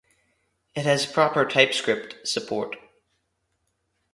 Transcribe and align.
It 0.73 0.85
has 0.87 1.05
proper 1.05 1.45
TypeScript 1.45 2.27
support 2.27 2.75